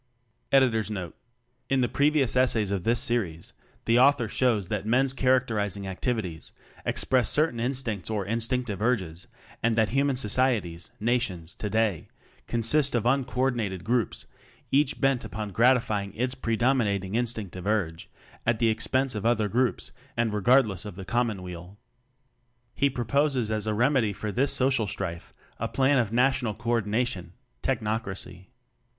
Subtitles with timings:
[0.49, 1.15] By William Henry Smyth Note
[1.69, 3.53] In the previous essays of this series
[3.85, 6.53] the author shows that men's characterizing activities
[6.87, 9.27] express certain instincts or instinctive urges
[9.61, 12.07] and that human societies (nations) today
[12.47, 14.25] consist of uncoordinated groups,
[14.71, 18.09] each bent upon gratifying its predominating instinctive urge
[18.43, 21.77] at the expense of other groups and regardless of the common weal.
[22.73, 27.33] He proposes as a remedy for this social strife a plan of National Co ordination
[27.61, 28.47] Technocracy.